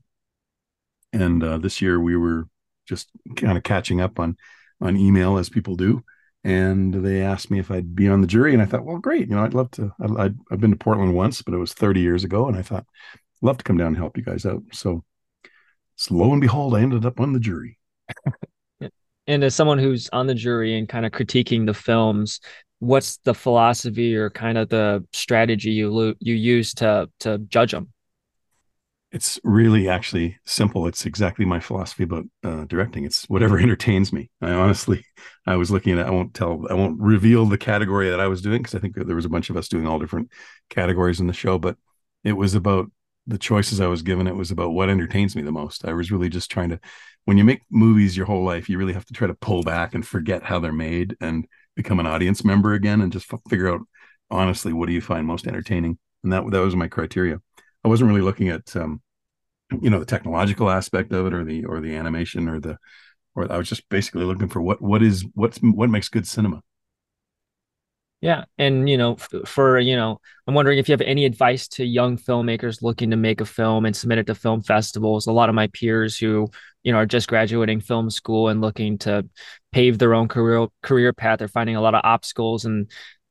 [1.12, 2.46] And uh, this year we were
[2.87, 4.37] just kind of catching up on
[4.80, 6.04] on email as people do
[6.44, 9.29] and they asked me if I'd be on the jury, and I thought, well, great,
[9.29, 9.92] you know, I'd love to.
[10.00, 12.87] I, have been to Portland once, but it was 30 years ago, and I thought,
[13.42, 14.62] love to come down and help you guys out.
[14.72, 15.05] So,
[15.96, 17.79] so lo and behold, I ended up on the jury.
[19.26, 22.40] and as someone who's on the jury and kind of critiquing the films,
[22.79, 27.72] what's the philosophy or kind of the strategy you lo- you use to to judge
[27.72, 27.92] them?
[29.12, 30.87] It's really actually simple.
[30.87, 33.05] It's exactly my philosophy about uh, directing.
[33.05, 34.31] It's whatever entertains me.
[34.40, 35.05] I honestly,
[35.46, 36.07] I was looking at.
[36.07, 38.94] I won't tell, I won't reveal the category that I was doing because I think
[38.94, 40.31] there was a bunch of us doing all different
[40.68, 41.77] categories in the show, but
[42.23, 42.90] it was about
[43.27, 44.27] the choices I was given.
[44.27, 45.85] It was about what entertains me the most.
[45.85, 46.81] I was really just trying to,
[47.25, 49.94] when you make movies your whole life, you really have to try to pull back
[49.94, 53.68] and forget how they're made and become an audience member again and just f- figure
[53.73, 53.81] out
[54.31, 55.99] honestly, what do you find most entertaining?
[56.23, 57.40] And that, that was my criteria.
[57.85, 59.01] I wasn't really looking at um,
[59.81, 62.79] you know the technological aspect of it or the or the animation or the
[63.35, 66.62] or I was just basically looking for what what is what's what makes good cinema.
[68.21, 69.16] Yeah, and you know,
[69.47, 73.16] for you know, I'm wondering if you have any advice to young filmmakers looking to
[73.16, 75.27] make a film and submit it to film festivals.
[75.27, 76.51] A lot of my peers who
[76.83, 79.27] you know are just graduating film school and looking to
[79.73, 82.90] pave their own career career path are finding a lot of obstacles and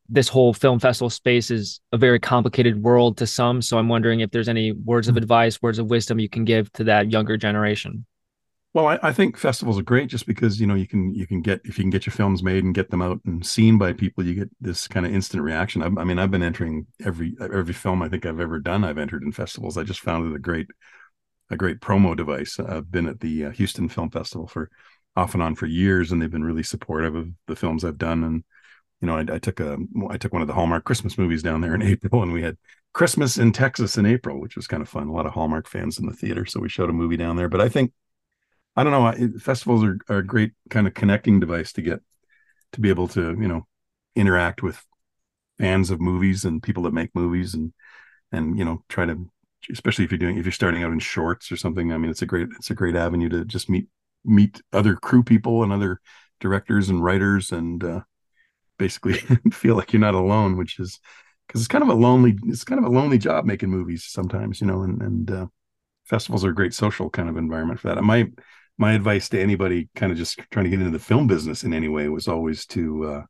[0.09, 3.61] this whole film festival space is a very complicated world to some.
[3.61, 5.19] So I'm wondering if there's any words of hmm.
[5.19, 8.05] advice, words of wisdom you can give to that younger generation.
[8.73, 11.41] Well, I, I, think festivals are great just because you know you can you can
[11.41, 13.93] get if you can get your films made and get them out and seen by
[13.93, 15.81] people, you get this kind of instant reaction.
[15.81, 18.83] I, I mean, I've been entering every every film I think I've ever done.
[18.83, 19.75] I've entered in festivals.
[19.75, 20.67] I just found it a great
[21.49, 22.59] a great promo device.
[22.59, 24.69] I've been at the uh, Houston Film Festival for
[25.15, 28.23] off and on for years, and they've been really supportive of the films I've done
[28.23, 28.43] and
[29.01, 29.77] you know, I, I, took a
[30.09, 32.57] I took one of the Hallmark Christmas movies down there in April, and we had
[32.93, 35.07] Christmas in Texas in April, which was kind of fun.
[35.07, 37.49] A lot of Hallmark fans in the theater, so we showed a movie down there.
[37.49, 37.93] But I think
[38.75, 42.01] I don't know, festivals are, are a great kind of connecting device to get
[42.73, 43.67] to be able to you know
[44.15, 44.85] interact with
[45.57, 47.73] fans of movies and people that make movies and
[48.31, 49.29] and you know try to
[49.71, 52.21] especially if you're doing if you're starting out in shorts or something i mean it's
[52.21, 53.87] a great it's a great avenue to just meet
[54.23, 55.99] meet other crew people and other
[56.39, 58.01] directors and writers and uh,
[58.79, 59.13] basically
[59.51, 60.99] feel like you're not alone, which is
[61.47, 64.61] because it's kind of a lonely, it's kind of a lonely job making movies sometimes,
[64.61, 65.45] you know, and, and uh,
[66.05, 68.03] festivals are a great social kind of environment for that.
[68.03, 68.27] my,
[68.79, 71.73] my advice to anybody kind of just trying to get into the film business in
[71.73, 73.23] any way was always to, uh,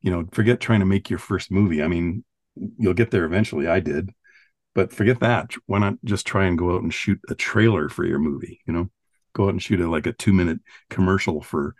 [0.00, 1.82] you know, forget trying to make your first movie.
[1.82, 2.24] I mean,
[2.78, 3.68] you'll get there eventually.
[3.68, 4.10] I did,
[4.74, 5.52] but forget that.
[5.66, 8.60] Why not just try and go out and shoot a trailer for your movie?
[8.66, 8.90] You know,
[9.34, 11.74] go out and shoot a like a two minute commercial for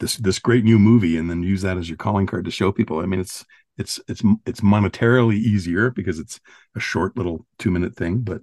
[0.00, 2.72] this this great new movie and then use that as your calling card to show
[2.72, 3.00] people.
[3.00, 3.44] I mean, it's
[3.78, 6.40] it's it's it's monetarily easier because it's
[6.74, 8.40] a short little two minute thing, but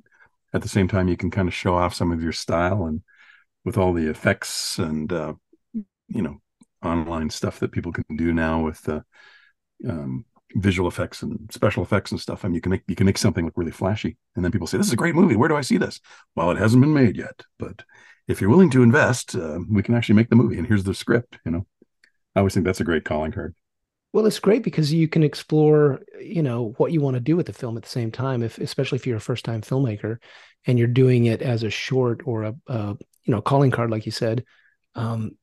[0.54, 3.02] at the same time you can kind of show off some of your style and
[3.66, 5.34] with all the effects and uh,
[5.74, 6.40] you know
[6.84, 9.02] online stuff that people can do now with uh,
[9.88, 12.44] um, visual effects and special effects and stuff.
[12.44, 14.68] I mean, you can make you can make something look really flashy, and then people
[14.68, 15.36] say, "This is a great movie.
[15.36, 16.00] Where do I see this?"
[16.36, 17.84] Well, it hasn't been made yet, but
[18.28, 20.58] if you're willing to invest, uh, we can actually make the movie.
[20.58, 21.38] And here's the script.
[21.46, 21.68] You know,
[22.36, 23.56] I always think that's a great calling card.
[24.14, 27.48] Well, it's great because you can explore, you know, what you want to do with
[27.48, 28.44] the film at the same time.
[28.44, 30.20] If especially if you're a first time filmmaker,
[30.66, 34.06] and you're doing it as a short or a, a you know calling card, like
[34.06, 34.46] you said.
[34.96, 35.38] Um,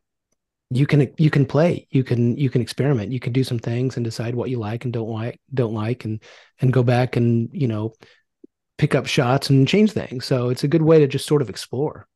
[0.72, 3.96] you can you can play you can you can experiment you can do some things
[3.96, 6.22] and decide what you like and don't like don't like and
[6.60, 7.92] and go back and you know
[8.78, 11.50] pick up shots and change things so it's a good way to just sort of
[11.50, 12.06] explore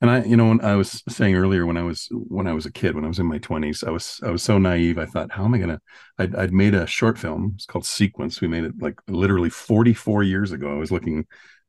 [0.00, 2.66] and i you know when i was saying earlier when i was when i was
[2.66, 5.06] a kid when i was in my 20s i was i was so naive i
[5.06, 5.80] thought how am i gonna
[6.18, 10.22] i'd, I'd made a short film it's called sequence we made it like literally 44
[10.22, 11.26] years ago i was looking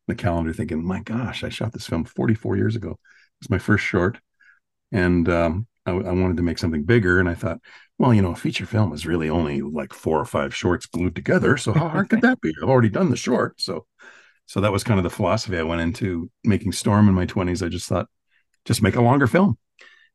[0.08, 2.98] the calendar thinking my gosh i shot this film 44 years ago it
[3.41, 4.20] was my first short
[4.91, 7.60] and um, I, I, wanted to make something bigger, and I thought,
[7.98, 11.15] well, you know, a feature film is really only like four or five shorts glued
[11.15, 11.58] together.
[11.58, 12.54] So how hard could that be?
[12.62, 13.86] I've already done the short, so
[14.46, 17.63] so that was kind of the philosophy I went into making Storm in my twenties.
[17.63, 18.08] I just thought,
[18.65, 19.58] just make a longer film,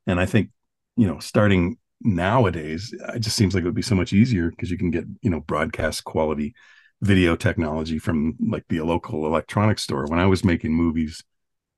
[0.07, 0.51] and I think,
[0.97, 4.71] you know, starting nowadays, it just seems like it would be so much easier because
[4.71, 6.55] you can get you know broadcast quality
[7.03, 10.07] video technology from like the local electronics store.
[10.07, 11.23] When I was making movies,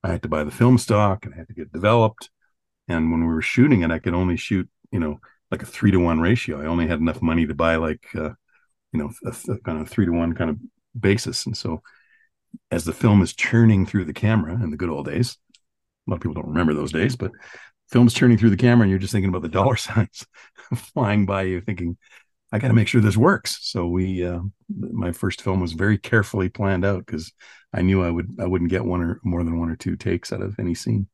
[0.05, 2.31] I had to buy the film stock and I had to get developed
[2.89, 5.91] and when we were shooting it, I could only shoot, you know, like a three
[5.91, 6.61] to one ratio.
[6.61, 8.31] I only had enough money to buy like, uh,
[8.93, 10.59] you know, a, a kind of three to one kind of
[10.99, 11.47] basis.
[11.47, 11.83] And so
[12.71, 15.37] as the film is churning through the camera in the good old days,
[16.09, 17.31] a lot of people don't remember those days, but
[17.91, 20.27] film's turning through the camera and you're just thinking about the dollar signs
[20.75, 21.97] flying by you thinking,
[22.51, 23.59] I got to make sure this works.
[23.63, 27.33] So we, uh, my first film was very carefully planned out because
[27.73, 30.33] I knew I would, I wouldn't get one or more than one or two takes
[30.33, 31.09] out of any scene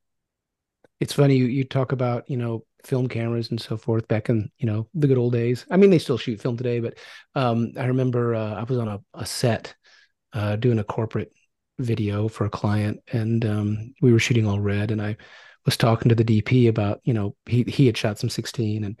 [0.99, 4.49] it's funny you, you talk about you know film cameras and so forth back in
[4.57, 6.97] you know the good old days i mean they still shoot film today but
[7.35, 9.75] um, i remember uh, i was on a, a set
[10.33, 11.31] uh, doing a corporate
[11.79, 15.15] video for a client and um, we were shooting all red and i
[15.65, 18.97] was talking to the dp about you know he, he had shot some 16 and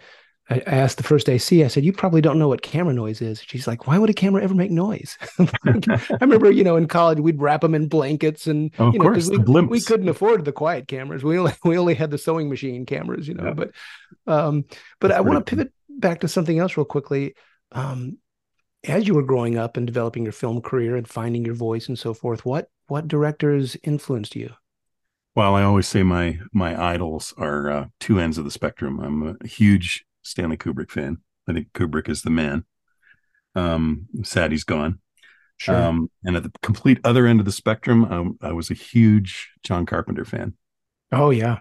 [0.49, 3.41] I, asked the first AC, I said, You probably don't know what camera noise is.
[3.41, 5.17] She's like, Why would a camera ever make noise?
[5.39, 8.99] like, I remember, you know, in college, we'd wrap them in blankets and, oh, you
[8.99, 11.23] know, course, we, we couldn't afford the quiet cameras.
[11.23, 13.45] We only, we only had the sewing machine cameras, you know.
[13.45, 13.53] Yeah.
[13.53, 13.71] But,
[14.27, 14.65] um,
[14.99, 17.33] but That's I want to pivot back to something else real quickly.
[17.71, 18.19] Um,
[18.87, 21.97] as you were growing up and developing your film career and finding your voice and
[21.97, 24.53] so forth, what, what directors influenced you?
[25.35, 29.01] Well, I always say my my idols are uh, two ends of the spectrum.
[29.01, 31.17] I'm a huge Stanley Kubrick fan.
[31.47, 32.63] I think Kubrick is the man.
[33.53, 34.99] Um, sad he's gone.
[35.57, 35.75] Sure.
[35.75, 39.49] Um, and at the complete other end of the spectrum, um, I was a huge
[39.61, 40.53] John Carpenter fan.
[41.11, 41.59] Oh yeah,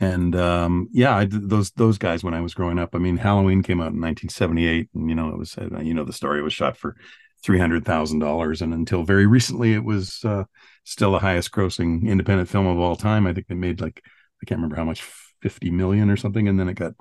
[0.00, 2.94] and um, yeah, I those those guys when I was growing up.
[2.94, 6.04] I mean, Halloween came out in 1978, and you know it was uh, you know
[6.04, 6.96] the story was shot for
[7.42, 10.44] three hundred thousand dollars, and until very recently, it was uh,
[10.84, 13.26] still the highest grossing independent film of all time.
[13.26, 14.02] I think they made like
[14.42, 15.02] I can't remember how much,
[15.42, 16.92] fifty million or something, and then it got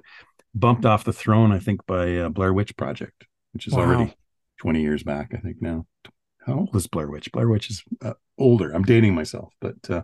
[0.55, 3.81] bumped off the throne, I think, by uh, Blair Witch Project, which is wow.
[3.81, 4.15] already
[4.59, 5.85] 20 years back, I think now.
[6.45, 7.31] How old is Blair Witch?
[7.31, 8.71] Blair Witch is uh, older.
[8.71, 9.53] I'm dating myself.
[9.59, 10.03] But uh,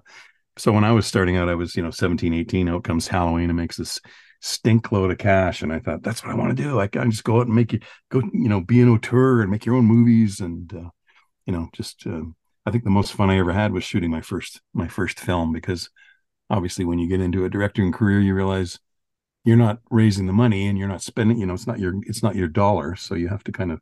[0.58, 2.70] so when I was starting out, I was, you know, 17, 18.
[2.70, 4.00] Out comes Halloween and makes this
[4.42, 5.62] stink load of cash.
[5.62, 6.80] And I thought, that's what I want to do.
[6.80, 9.52] I can just go out and make you go, you know, be an auteur and
[9.52, 10.40] make your own movies.
[10.40, 10.90] And, uh,
[11.46, 12.22] you know, just, uh,
[12.66, 15.54] I think the most fun I ever had was shooting my first, my first film
[15.54, 15.90] because
[16.50, 18.80] obviously when you get into a directing career, you realize
[19.44, 22.24] you're not raising the money and you're not spending you know it's not your it's
[22.24, 23.82] not your dollar so you have to kind of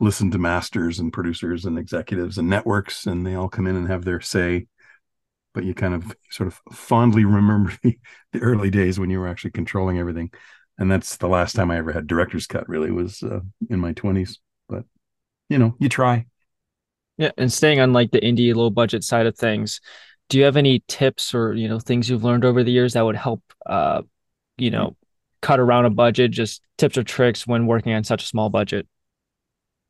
[0.00, 3.88] listen to masters and producers and executives and networks and they all come in and
[3.88, 4.66] have their say
[5.56, 7.98] but you kind of sort of fondly remember the,
[8.32, 10.30] the early days when you were actually controlling everything.
[10.78, 13.40] And that's the last time i ever had director's cut really was uh,
[13.70, 14.38] in my 20s
[14.68, 14.84] but
[15.48, 16.26] you know you try.
[17.16, 19.80] Yeah and staying on like the indie low budget side of things
[20.28, 23.06] do you have any tips or you know things you've learned over the years that
[23.06, 24.02] would help uh,
[24.58, 24.96] you know,
[25.42, 28.86] cut around a budget, just tips or tricks when working on such a small budget?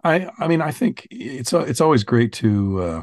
[0.05, 3.03] I I mean, I think it's it's always great to uh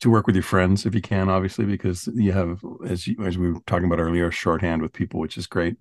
[0.00, 3.38] to work with your friends if you can, obviously, because you have as you, as
[3.38, 5.76] we were talking about earlier, shorthand with people, which is great.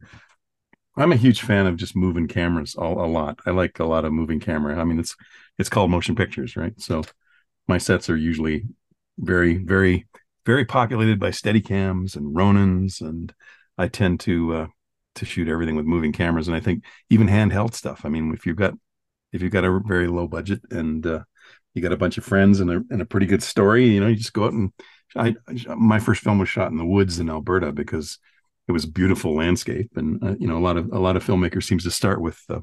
[0.98, 3.40] I'm a huge fan of just moving cameras all, a lot.
[3.46, 4.80] I like a lot of moving camera.
[4.80, 5.16] I mean, it's
[5.58, 6.74] it's called motion pictures, right?
[6.80, 7.04] So
[7.68, 8.66] my sets are usually
[9.18, 10.08] very, very,
[10.46, 13.34] very populated by Steadicams and Ronins, and
[13.78, 14.68] I tend to uh,
[15.16, 18.46] to shoot everything with moving cameras and i think even handheld stuff i mean if
[18.46, 18.74] you've got
[19.32, 21.24] if you've got a very low budget and uh,
[21.76, 24.08] you got a bunch of friends and a, and a pretty good story, you know,
[24.08, 24.72] you just go out and
[25.16, 25.36] I,
[25.76, 28.18] my first film was shot in the woods in Alberta because
[28.68, 29.92] it was beautiful landscape.
[29.96, 32.44] And, uh, you know, a lot of, a lot of filmmakers seems to start with
[32.48, 32.62] the,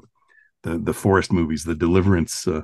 [0.63, 2.61] the, the forest movies, the deliverance, uh,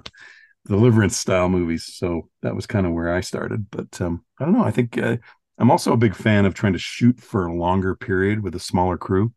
[0.67, 1.89] deliverance style movies.
[1.95, 3.69] So that was kind of where I started.
[3.71, 4.63] But um, I don't know.
[4.63, 5.17] I think uh,
[5.57, 8.59] I'm also a big fan of trying to shoot for a longer period with a
[8.59, 9.33] smaller crew.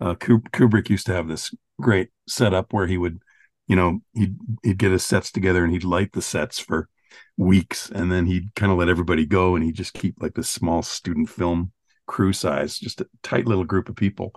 [0.00, 3.20] Uh, Kubrick used to have this great setup where he would,
[3.66, 6.88] you know, he'd he'd get his sets together and he'd light the sets for
[7.36, 10.48] weeks, and then he'd kind of let everybody go, and he'd just keep like this
[10.48, 11.72] small student film
[12.06, 14.32] crew size, just a tight little group of people,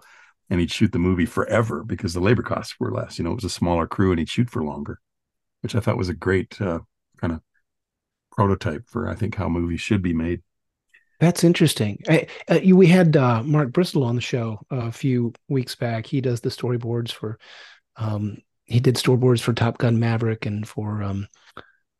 [0.49, 3.17] and he'd shoot the movie forever because the labor costs were less.
[3.17, 4.99] You know, it was a smaller crew, and he'd shoot for longer,
[5.61, 6.79] which I thought was a great uh,
[7.19, 7.41] kind of
[8.31, 10.41] prototype for I think how movies should be made.
[11.19, 11.99] That's interesting.
[12.07, 16.05] I, uh, you, we had uh, Mark Bristol on the show a few weeks back.
[16.05, 17.39] He does the storyboards for.
[17.95, 18.37] Um,
[18.67, 21.27] he did storyboards for Top Gun Maverick and for um,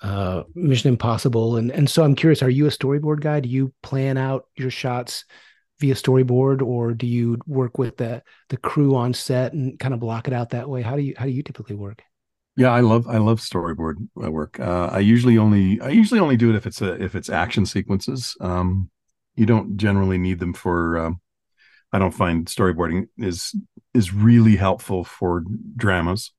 [0.01, 2.43] uh, Mission Impossible, and and so I'm curious.
[2.43, 3.39] Are you a storyboard guy?
[3.39, 5.25] Do you plan out your shots
[5.79, 9.99] via storyboard, or do you work with the the crew on set and kind of
[9.99, 10.81] block it out that way?
[10.81, 12.03] How do you how do you typically work?
[12.55, 14.59] Yeah, I love I love storyboard uh, work.
[14.59, 17.65] Uh, I usually only I usually only do it if it's a if it's action
[17.65, 18.35] sequences.
[18.39, 18.89] Um,
[19.37, 21.21] you don't generally need them for um,
[21.93, 23.55] i don't find storyboarding is
[23.97, 25.43] is really helpful for
[25.75, 26.31] dramas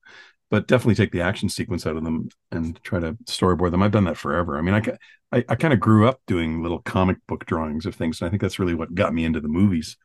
[0.51, 3.83] but definitely take the action sequence out of them and try to storyboard them.
[3.83, 4.57] I've done that forever.
[4.57, 7.93] I mean i i, I kind of grew up doing little comic book drawings of
[7.93, 9.97] things and i think that's really what got me into the movies.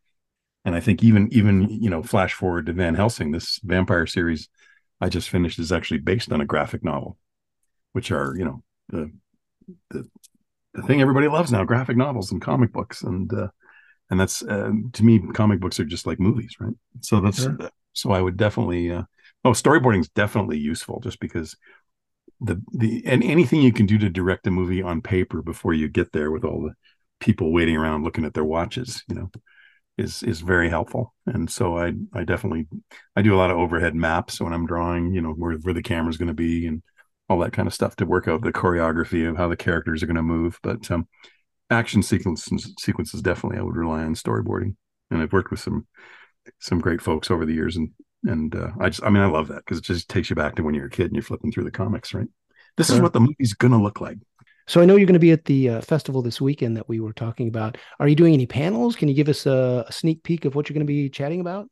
[0.67, 4.49] And i think even even you know flash forward to van helsing this vampire series
[5.01, 7.19] i just finished is actually based on a graphic novel
[7.93, 9.11] which are you know the
[9.91, 10.09] the
[10.75, 13.03] the thing everybody loves now graphic novels and comic books.
[13.03, 13.49] And uh,
[14.11, 17.57] and that's uh, to me comic books are just like movies right so that's sure.
[17.93, 19.03] so i would definitely uh,
[19.45, 21.57] oh storyboarding is definitely useful just because
[22.41, 25.89] the the and anything you can do to direct a movie on paper before you
[25.89, 26.75] get there with all the
[27.21, 29.31] people waiting around looking at their watches you know
[29.97, 32.67] is is very helpful and so i i definitely
[33.15, 35.83] i do a lot of overhead maps when i'm drawing you know where where the
[35.83, 36.83] camera's going to be and
[37.29, 40.07] all that kind of stuff to work out the choreography of how the characters are
[40.07, 40.59] going to move.
[40.63, 41.09] But um,
[41.71, 44.77] action sequences sequences definitely I would rely on storyboarding,
[45.11, 45.87] and I've worked with some
[46.61, 47.91] some great folks over the years, and
[48.25, 50.57] and uh, I just I mean I love that because it just takes you back
[50.57, 52.29] to when you're a kid and you're flipping through the comics, right?
[52.77, 52.97] This sure.
[52.97, 54.19] is what the movie's going to look like.
[54.67, 56.99] So I know you're going to be at the uh, festival this weekend that we
[56.99, 57.77] were talking about.
[58.01, 58.97] Are you doing any panels?
[58.97, 61.41] Can you give us a, a sneak peek of what you're going to be chatting
[61.41, 61.69] about?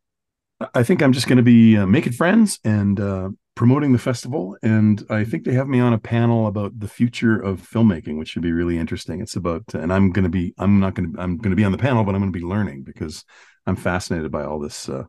[0.75, 4.57] I think I'm just going to be uh, making friends and uh, promoting the festival.
[4.63, 8.31] And I think they have me on a panel about the future of filmmaking, which
[8.31, 9.21] should be really interesting.
[9.21, 11.65] It's about, and I'm going to be, I'm not going to, I'm going to be
[11.65, 13.25] on the panel, but I'm going to be learning because
[13.67, 15.05] I'm fascinated by all this uh,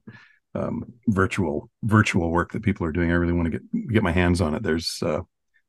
[0.56, 3.12] um, virtual virtual work that people are doing.
[3.12, 4.64] I really want to get get my hands on it.
[4.64, 5.22] There's uh,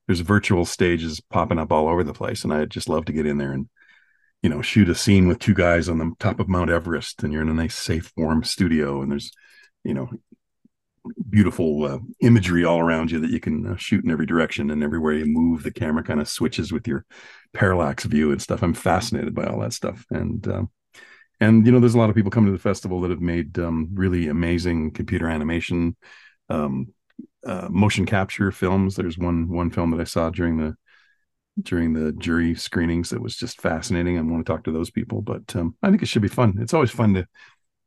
[0.06, 3.26] there's virtual stages popping up all over the place, and I'd just love to get
[3.26, 3.68] in there and
[4.42, 7.32] you know shoot a scene with two guys on the top of Mount Everest, and
[7.32, 9.32] you're in a nice, safe, warm studio, and there's
[9.84, 10.10] you know
[11.28, 14.82] beautiful uh, imagery all around you that you can uh, shoot in every direction and
[14.82, 17.04] everywhere you move the camera kind of switches with your
[17.52, 18.62] parallax view and stuff.
[18.62, 20.04] I'm fascinated by all that stuff.
[20.10, 20.70] And um,
[21.40, 23.58] and you know there's a lot of people coming to the festival that have made
[23.58, 25.96] um, really amazing computer animation
[26.48, 26.92] um,
[27.46, 28.96] uh, motion capture films.
[28.96, 30.74] There's one one film that i saw during the
[31.62, 34.18] during the jury screenings that was just fascinating.
[34.18, 36.56] I want to talk to those people but um, i think it should be fun.
[36.60, 37.26] It's always fun to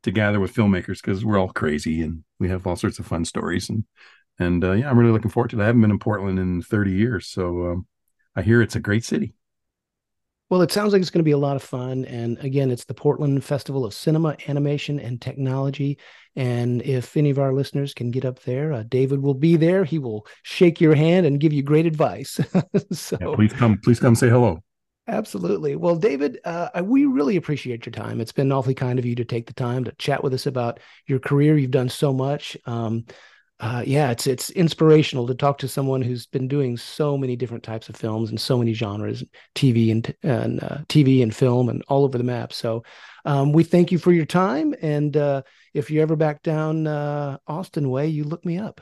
[0.04, 3.26] to gather with filmmakers because we're all crazy and we have all sorts of fun
[3.26, 3.84] stories and
[4.40, 5.64] and uh, yeah, I'm really looking forward to it.
[5.64, 7.88] I haven't been in Portland in 30 years, so um,
[8.36, 9.34] I hear it's a great city.
[10.50, 12.06] Well, it sounds like it's going to be a lot of fun.
[12.06, 15.98] And again, it's the Portland Festival of Cinema, Animation, and Technology.
[16.38, 19.84] And if any of our listeners can get up there, uh, David will be there.
[19.84, 22.40] He will shake your hand and give you great advice.
[22.92, 24.64] so yeah, please come, please come say hello.
[25.10, 25.76] Absolutely.
[25.78, 28.20] Well, David, uh, we really appreciate your time.
[28.20, 30.82] It's been awfully kind of you to take the time to chat with us about
[31.06, 31.58] your career.
[31.58, 32.58] You've done so much.
[32.66, 33.06] Um,
[33.60, 37.64] uh, yeah, it's it's inspirational to talk to someone who's been doing so many different
[37.64, 39.24] types of films and so many genres,
[39.56, 42.54] TV and and uh, TV and film and all over the map.
[42.54, 42.84] So,
[43.26, 44.76] um, we thank you for your time.
[44.82, 45.42] And uh,
[45.74, 48.82] if you're ever back down uh, Austin way, you look me up.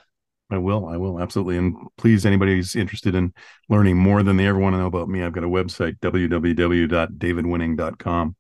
[0.52, 0.86] I will.
[0.86, 1.58] I will absolutely.
[1.58, 3.34] And please, anybody who's interested in
[3.68, 8.36] learning more than they ever want to know about me, I've got a website www.davidwinning.com.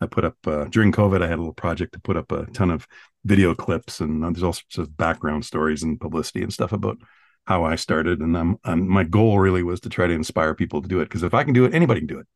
[0.00, 1.20] I put up uh, during COVID.
[1.22, 2.86] I had a little project to put up a ton of
[3.24, 6.98] video clips, and there's all sorts of background stories and publicity and stuff about
[7.46, 8.20] how I started.
[8.20, 11.06] And I'm, I'm my goal really was to try to inspire people to do it
[11.06, 12.28] because if I can do it, anybody can do it.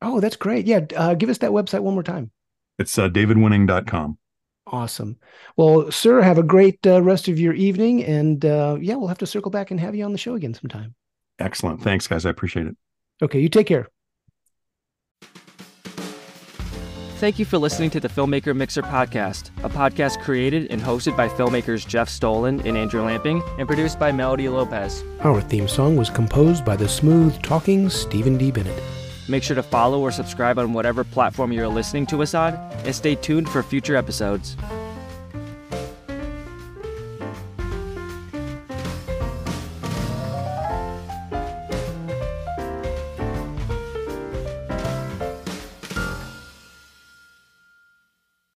[0.00, 0.66] Oh, that's great.
[0.66, 2.30] Yeah, uh, give us that website one more time.
[2.78, 4.18] It's uh, davidwinning.com.
[4.66, 5.18] Awesome.
[5.56, 8.04] Well, sir, have a great uh, rest of your evening.
[8.04, 10.54] And uh, yeah, we'll have to circle back and have you on the show again
[10.54, 10.94] sometime.
[11.38, 11.82] Excellent.
[11.82, 12.24] Thanks, guys.
[12.24, 12.76] I appreciate it.
[13.20, 13.40] Okay.
[13.40, 13.88] You take care.
[17.22, 21.28] Thank you for listening to the Filmmaker Mixer podcast, a podcast created and hosted by
[21.28, 25.04] filmmakers Jeff Stolhand and Andrew Lamping and produced by Melody Lopez.
[25.20, 28.50] Our theme song was composed by the smooth talking Stephen D.
[28.50, 28.82] Bennett.
[29.32, 32.52] Make sure to follow or subscribe on whatever platform you're listening to us on,
[32.84, 34.58] and stay tuned for future episodes.